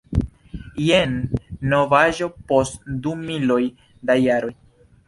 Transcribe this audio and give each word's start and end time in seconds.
Jen 0.85 1.13
novaĵo 1.75 2.31
post 2.53 2.91
du 3.05 3.17
miloj 3.23 3.61
da 4.11 4.19
jaroj. 4.27 4.57